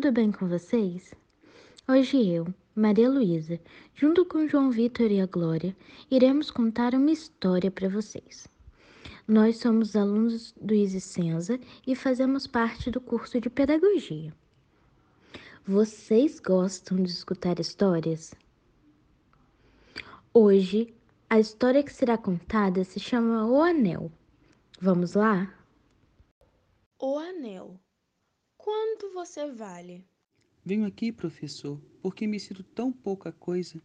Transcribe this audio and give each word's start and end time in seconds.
tudo 0.00 0.12
bem 0.12 0.32
com 0.32 0.48
vocês? 0.48 1.12
Hoje 1.86 2.26
eu, 2.26 2.46
Maria 2.74 3.06
Luísa, 3.06 3.60
junto 3.94 4.24
com 4.24 4.48
João 4.48 4.70
Vitor 4.70 5.10
e 5.10 5.20
a 5.20 5.26
Glória, 5.26 5.76
iremos 6.10 6.50
contar 6.50 6.94
uma 6.94 7.10
história 7.10 7.70
para 7.70 7.86
vocês. 7.86 8.48
Nós 9.28 9.58
somos 9.58 9.94
alunos 9.94 10.54
do 10.58 10.72
Isicenza 10.72 11.60
e 11.86 11.94
fazemos 11.94 12.46
parte 12.46 12.90
do 12.90 12.98
curso 12.98 13.38
de 13.38 13.50
Pedagogia. 13.50 14.32
Vocês 15.66 16.40
gostam 16.40 17.02
de 17.02 17.10
escutar 17.10 17.60
histórias? 17.60 18.34
Hoje, 20.32 20.94
a 21.28 21.38
história 21.38 21.82
que 21.82 21.92
será 21.92 22.16
contada 22.16 22.84
se 22.84 22.98
chama 22.98 23.46
O 23.46 23.60
Anel. 23.60 24.10
Vamos 24.80 25.12
lá? 25.12 25.52
O 26.98 27.18
Anel 27.18 27.78
Quanto 28.62 29.10
você 29.14 29.50
vale? 29.50 30.04
Venho 30.62 30.84
aqui, 30.84 31.10
professor, 31.10 31.80
porque 32.02 32.26
me 32.26 32.38
sinto 32.38 32.62
tão 32.62 32.92
pouca 32.92 33.32
coisa 33.32 33.80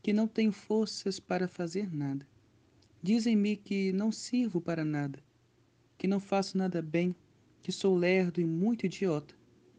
que 0.00 0.12
não 0.12 0.28
tenho 0.28 0.52
forças 0.52 1.18
para 1.18 1.48
fazer 1.48 1.92
nada. 1.92 2.24
Dizem-me 3.02 3.56
que 3.56 3.92
não 3.92 4.12
sirvo 4.12 4.60
para 4.60 4.84
nada, 4.84 5.18
que 5.98 6.06
não 6.06 6.20
faço 6.20 6.56
nada 6.56 6.80
bem, 6.80 7.12
que 7.60 7.72
sou 7.72 7.96
lerdo 7.96 8.40
e 8.40 8.44
muito 8.44 8.86
idiota. 8.86 9.34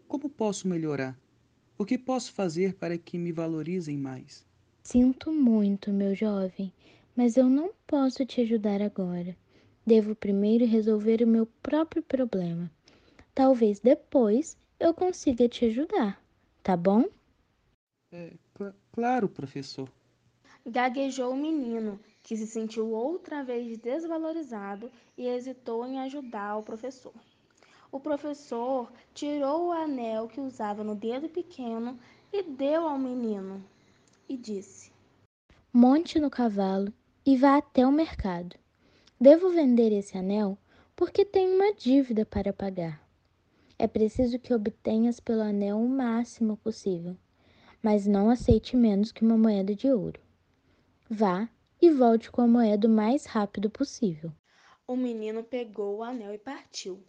Como 0.06 0.30
posso 0.30 0.68
melhorar? 0.68 1.18
O 1.78 1.86
que 1.86 1.98
posso 1.98 2.34
fazer 2.34 2.74
para 2.74 2.98
que 2.98 3.18
me 3.18 3.32
valorizem 3.32 3.98
mais? 3.98 4.46
Sinto 4.84 5.32
muito, 5.32 5.94
meu 5.94 6.14
jovem, 6.14 6.74
mas 7.16 7.38
eu 7.38 7.50
não 7.50 7.72
posso 7.88 8.26
te 8.26 8.42
ajudar 8.42 8.82
agora. 8.82 9.34
Devo 9.88 10.14
primeiro 10.14 10.66
resolver 10.66 11.24
o 11.24 11.28
meu 11.28 11.46
próprio 11.64 12.04
problema. 12.04 12.70
Talvez 13.34 13.80
depois 13.80 14.58
eu 14.80 14.94
consiga 14.94 15.48
te 15.48 15.66
ajudar, 15.66 16.22
tá 16.62 16.76
bom? 16.76 17.06
É, 18.12 18.34
cl 18.58 18.74
claro, 18.92 19.30
professor. 19.30 19.90
Gaguejou 20.66 21.32
o 21.32 21.38
menino, 21.38 22.00
que 22.22 22.36
se 22.36 22.46
sentiu 22.46 22.92
outra 22.92 23.44
vez 23.44 23.78
desvalorizado 23.78 24.92
e 25.18 25.28
hesitou 25.28 25.86
em 25.88 26.00
ajudar 26.02 26.58
o 26.58 26.64
professor. 26.64 27.14
O 27.92 28.00
professor 28.00 28.92
tirou 29.14 29.68
o 29.68 29.72
anel 29.72 30.28
que 30.28 30.40
usava 30.40 30.84
no 30.84 30.96
dedo 30.96 31.30
pequeno 31.30 32.00
e 32.32 32.44
deu 32.44 32.88
ao 32.88 32.98
menino 32.98 33.64
e 34.28 34.38
disse: 34.38 34.92
Monte 35.74 36.20
no 36.20 36.30
cavalo 36.30 36.94
e 37.26 37.38
vá 37.38 37.58
até 37.58 37.88
o 37.88 37.92
mercado. 37.92 38.56
Devo 39.20 39.50
vender 39.50 39.92
esse 39.92 40.18
anel 40.18 40.58
porque 40.96 41.26
tenho 41.26 41.56
uma 41.56 41.74
dívida 41.74 42.26
para 42.26 42.54
pagar. 42.54 43.02
É 43.82 43.88
preciso 43.88 44.38
que 44.38 44.54
obtenhas 44.54 45.20
pelo 45.20 45.42
anel 45.42 45.76
o 45.80 45.90
máximo 45.90 46.56
possível, 46.56 47.18
mas 47.82 48.06
não 48.06 48.30
aceite 48.30 48.78
menos 48.78 49.12
que 49.12 49.24
uma 49.24 49.36
moeda 49.36 49.74
de 49.74 49.92
ouro. 49.92 50.22
Vá 51.10 51.50
e 51.82 51.90
volte 51.90 52.30
com 52.30 52.44
a 52.44 52.48
moeda 52.48 52.88
o 52.88 52.92
mais 52.92 53.26
rápido 53.26 53.72
possível. 53.72 54.32
O 54.86 54.96
menino 54.96 55.44
pegou 55.44 55.98
o 55.98 56.04
anel 56.04 56.32
e 56.32 56.38
partiu. 56.38 57.04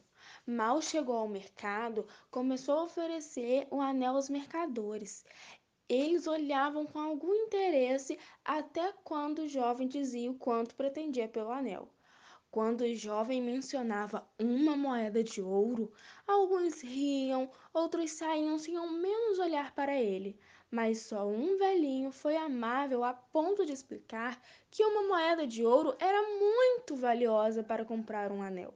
Mal 0.47 0.81
chegou 0.81 1.15
ao 1.15 1.29
mercado, 1.29 2.07
começou 2.31 2.79
a 2.79 2.85
oferecer 2.85 3.67
o 3.71 3.79
anel 3.79 4.17
aos 4.17 4.31
mercadores. 4.31 5.27
Eles 5.87 6.27
olhavam 6.27 6.87
com 6.87 6.99
algum 6.99 7.35
interesse 7.35 8.19
até 8.43 8.95
quando 9.05 9.41
o 9.41 9.49
jovem 9.49 9.87
dizia 9.87 10.31
o 10.31 10.39
quanto 10.39 10.75
pretendia 10.75 11.29
pelo 11.29 11.51
anel. 11.51 11.87
Quando 12.53 12.83
o 12.83 12.95
jovem 12.95 13.41
mencionava 13.41 14.29
uma 14.39 14.77
moeda 14.77 15.25
de 15.25 15.41
ouro, 15.41 15.91
alguns 16.27 16.83
riam, 16.83 17.51
outros 17.73 18.11
saíam 18.11 18.59
sem 18.59 18.77
ao 18.77 18.91
menos 18.91 19.39
olhar 19.39 19.75
para 19.75 19.99
ele. 19.99 20.39
Mas 20.71 20.99
só 20.99 21.27
um 21.27 21.57
velhinho 21.57 22.13
foi 22.13 22.37
amável 22.37 23.05
a 23.05 23.15
ponto 23.15 23.65
de 23.65 23.73
explicar 23.73 24.39
que 24.71 24.85
uma 24.85 25.03
moeda 25.09 25.47
de 25.47 25.65
ouro 25.65 25.97
era 25.99 26.23
muito 26.39 26.95
valiosa 26.95 27.65
para 27.65 27.87
comprar 27.87 28.31
um 28.31 28.43
anel. 28.43 28.75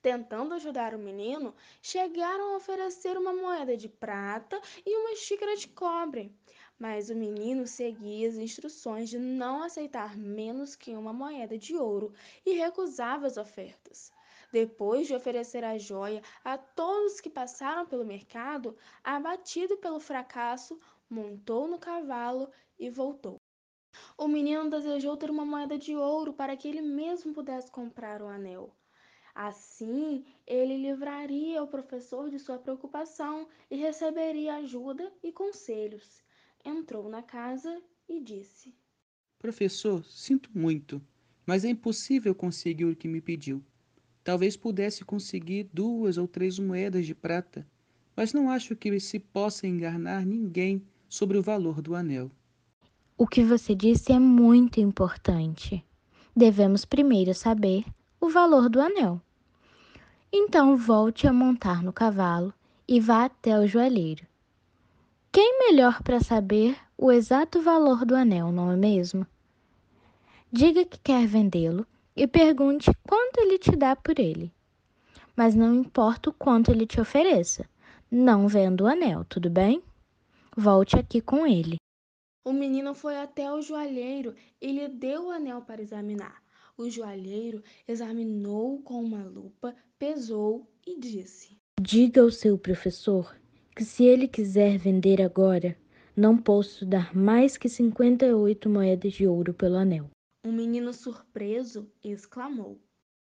Tentando 0.00 0.54
ajudar 0.54 0.94
o 0.94 0.98
menino, 0.98 1.52
chegaram 1.80 2.52
a 2.52 2.56
oferecer 2.58 3.18
uma 3.18 3.32
moeda 3.32 3.76
de 3.76 3.88
prata 3.88 4.60
e 4.86 4.96
uma 4.96 5.16
xícara 5.16 5.56
de 5.56 5.66
cobre. 5.66 6.32
Mas 6.78 7.10
o 7.10 7.14
menino 7.14 7.66
seguia 7.66 8.28
as 8.28 8.36
instruções 8.36 9.08
de 9.08 9.18
não 9.18 9.62
aceitar 9.62 10.16
menos 10.16 10.74
que 10.74 10.96
uma 10.96 11.12
moeda 11.12 11.56
de 11.56 11.76
ouro 11.76 12.12
e 12.44 12.54
recusava 12.54 13.26
as 13.26 13.36
ofertas. 13.36 14.12
Depois 14.52 15.06
de 15.06 15.14
oferecer 15.14 15.64
a 15.64 15.78
joia 15.78 16.22
a 16.44 16.58
todos 16.58 17.20
que 17.20 17.30
passaram 17.30 17.86
pelo 17.86 18.04
mercado, 18.04 18.76
abatido 19.02 19.76
pelo 19.78 19.98
fracasso, 19.98 20.78
montou 21.08 21.66
no 21.66 21.78
cavalo 21.78 22.50
e 22.78 22.90
voltou. 22.90 23.40
O 24.16 24.26
menino 24.26 24.70
desejou 24.70 25.16
ter 25.16 25.30
uma 25.30 25.44
moeda 25.44 25.78
de 25.78 25.94
ouro 25.94 26.32
para 26.32 26.56
que 26.56 26.68
ele 26.68 26.82
mesmo 26.82 27.32
pudesse 27.32 27.70
comprar 27.70 28.22
o 28.22 28.26
anel. 28.26 28.74
Assim, 29.34 30.24
ele 30.46 30.76
livraria 30.76 31.62
o 31.62 31.68
professor 31.68 32.28
de 32.28 32.38
sua 32.38 32.58
preocupação 32.58 33.48
e 33.70 33.76
receberia 33.76 34.56
ajuda 34.56 35.10
e 35.22 35.32
conselhos. 35.32 36.21
Entrou 36.64 37.08
na 37.08 37.22
casa 37.22 37.82
e 38.08 38.20
disse: 38.20 38.72
Professor, 39.38 40.04
sinto 40.04 40.48
muito, 40.54 41.02
mas 41.44 41.64
é 41.64 41.68
impossível 41.70 42.34
conseguir 42.34 42.84
o 42.84 42.94
que 42.94 43.08
me 43.08 43.20
pediu. 43.20 43.62
Talvez 44.22 44.56
pudesse 44.56 45.04
conseguir 45.04 45.68
duas 45.72 46.16
ou 46.16 46.28
três 46.28 46.60
moedas 46.60 47.04
de 47.04 47.14
prata, 47.14 47.66
mas 48.16 48.32
não 48.32 48.48
acho 48.48 48.76
que 48.76 49.00
se 49.00 49.18
possa 49.18 49.66
enganar 49.66 50.24
ninguém 50.24 50.80
sobre 51.08 51.36
o 51.36 51.42
valor 51.42 51.82
do 51.82 51.96
anel. 51.96 52.30
O 53.18 53.26
que 53.26 53.42
você 53.42 53.74
disse 53.74 54.12
é 54.12 54.18
muito 54.18 54.80
importante. 54.80 55.84
Devemos 56.34 56.84
primeiro 56.84 57.34
saber 57.34 57.84
o 58.20 58.28
valor 58.28 58.68
do 58.68 58.80
anel. 58.80 59.20
Então 60.32 60.76
volte 60.76 61.26
a 61.26 61.32
montar 61.32 61.82
no 61.82 61.92
cavalo 61.92 62.54
e 62.86 63.00
vá 63.00 63.24
até 63.24 63.58
o 63.58 63.66
joalheiro. 63.66 64.26
Quem 65.34 65.60
melhor 65.60 66.02
para 66.02 66.20
saber 66.20 66.76
o 66.94 67.10
exato 67.10 67.62
valor 67.62 68.04
do 68.04 68.14
anel, 68.14 68.52
não 68.52 68.70
é 68.70 68.76
mesmo? 68.76 69.26
Diga 70.52 70.84
que 70.84 70.98
quer 70.98 71.26
vendê-lo 71.26 71.86
e 72.14 72.26
pergunte 72.26 72.90
quanto 73.08 73.38
ele 73.38 73.58
te 73.58 73.74
dá 73.74 73.96
por 73.96 74.18
ele. 74.18 74.52
Mas 75.34 75.54
não 75.54 75.74
importa 75.74 76.28
o 76.28 76.34
quanto 76.34 76.70
ele 76.70 76.86
te 76.86 77.00
ofereça, 77.00 77.66
não 78.10 78.46
vendo 78.46 78.82
o 78.82 78.86
anel, 78.86 79.24
tudo 79.24 79.48
bem? 79.48 79.82
Volte 80.54 80.98
aqui 80.98 81.22
com 81.22 81.46
ele. 81.46 81.76
O 82.44 82.52
menino 82.52 82.92
foi 82.92 83.16
até 83.16 83.50
o 83.50 83.62
joalheiro 83.62 84.34
e 84.60 84.70
lhe 84.70 84.86
deu 84.86 85.28
o 85.28 85.30
anel 85.30 85.62
para 85.62 85.80
examinar. 85.80 86.42
O 86.76 86.90
joalheiro 86.90 87.62
examinou 87.88 88.82
com 88.82 89.02
uma 89.02 89.24
lupa, 89.24 89.74
pesou 89.98 90.70
e 90.86 91.00
disse: 91.00 91.56
Diga 91.80 92.20
ao 92.20 92.30
seu 92.30 92.58
professor 92.58 93.34
que, 93.74 93.84
se 93.84 94.04
ele 94.04 94.28
quiser 94.28 94.78
vender 94.78 95.22
agora, 95.22 95.76
não 96.16 96.36
posso 96.36 96.84
dar 96.84 97.14
mais 97.14 97.56
que 97.56 97.68
58 97.68 98.68
moedas 98.68 99.12
de 99.12 99.26
ouro 99.26 99.54
pelo 99.54 99.76
anel. 99.76 100.10
O 100.44 100.52
menino 100.52 100.92
surpreso 100.92 101.90
exclamou: 102.04 102.78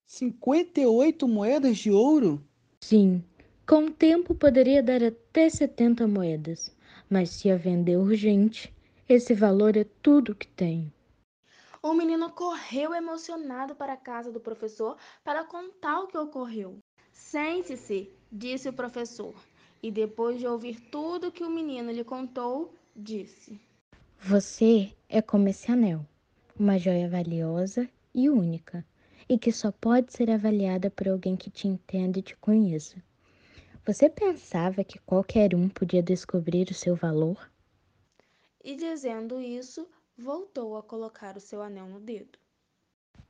58 0.08 1.28
moedas 1.28 1.78
de 1.78 1.92
ouro? 1.92 2.44
Sim, 2.82 3.24
com 3.68 3.86
o 3.86 3.92
tempo 3.92 4.34
poderia 4.34 4.82
dar 4.82 5.04
até 5.04 5.50
70 5.50 6.08
moedas, 6.08 6.76
mas 7.09 7.30
se 7.30 7.52
a 7.52 7.56
vender 7.56 7.98
urgente, 7.98 8.74
esse 9.08 9.34
valor 9.34 9.78
é 9.78 9.86
tudo 10.02 10.34
que 10.34 10.48
tenho. 10.48 10.92
O 11.82 11.94
menino 11.94 12.32
correu 12.32 12.94
emocionado 12.94 13.76
para 13.76 13.94
a 13.94 13.98
casa 13.98 14.32
do 14.32 14.40
professor 14.40 14.98
para 15.24 15.44
contar 15.44 16.00
o 16.02 16.08
que 16.08 16.18
ocorreu. 16.18 16.80
Sente-se, 17.12 18.12
disse 18.32 18.68
o 18.68 18.74
professor, 18.74 19.34
e 19.81 19.91
depois 19.91 20.40
de 20.40 20.47
ouvir 20.47 20.79
tudo 20.90 21.31
que 21.31 21.43
o 21.43 21.49
menino 21.49 21.91
lhe 21.91 22.03
contou, 22.03 22.73
disse: 22.96 23.59
Você 24.20 24.93
é 25.08 25.22
como 25.22 25.47
esse 25.47 25.72
anel, 25.72 26.05
uma 26.59 26.78
joia 26.78 27.09
valiosa 27.09 27.90
e 28.14 28.29
única, 28.29 28.85
e 29.28 29.37
que 29.37 29.52
só 29.52 29.72
pode 29.72 30.11
ser 30.11 30.29
avaliada 30.29 30.90
por 30.90 31.08
alguém 31.08 31.35
que 31.35 31.49
te 31.49 31.67
entenda 31.67 32.20
e 32.20 32.23
te 32.23 32.35
conheça. 32.35 33.02
Você 33.85 34.09
pensava 34.09 34.84
que 34.84 34.99
qualquer 34.99 35.55
um 35.55 35.70
podia 35.70 36.03
descobrir 36.03 36.70
o 36.70 36.73
seu 36.73 36.96
valor? 36.96 37.49
E 38.64 38.75
dizendo 38.75 39.40
isso, 39.40 39.87
voltou 40.17 40.78
a 40.78 40.84
colocar 40.84 41.37
o 41.37 41.40
seu 41.40 41.61
anel 41.61 41.87
no 41.87 41.99
dedo. 41.99 42.37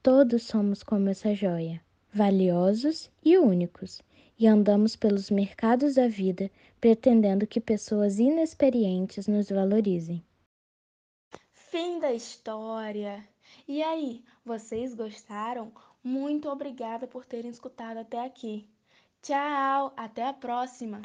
Todos 0.01 0.43
somos 0.43 0.81
como 0.81 1.09
essa 1.09 1.35
joia, 1.35 1.81
valiosos 2.11 3.11
e 3.23 3.37
únicos, 3.37 4.01
e 4.39 4.47
andamos 4.47 4.95
pelos 4.95 5.29
mercados 5.29 5.95
da 5.95 6.07
vida 6.07 6.49
pretendendo 6.79 7.45
que 7.45 7.59
pessoas 7.59 8.19
inexperientes 8.19 9.27
nos 9.27 9.49
valorizem. 9.49 10.23
Fim 11.51 11.99
da 11.99 12.13
história! 12.13 13.27
E 13.67 13.83
aí, 13.83 14.23
vocês 14.45 14.93
gostaram? 14.93 15.71
Muito 16.03 16.49
obrigada 16.49 17.05
por 17.05 17.25
terem 17.25 17.51
escutado 17.51 17.97
até 17.97 18.25
aqui. 18.25 18.67
Tchau, 19.21 19.93
até 19.97 20.25
a 20.25 20.33
próxima! 20.33 21.01